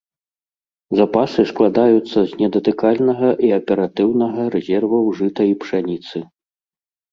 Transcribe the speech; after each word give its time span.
Запасы 0.99 1.41
складаюцца 1.51 2.19
з 2.31 2.39
недатыкальнага 2.39 3.29
і 3.49 3.53
аператыўнага 3.59 4.49
рэзерваў 4.57 5.05
жыта 5.23 5.41
і 5.53 5.57
пшаніцы. 5.63 6.27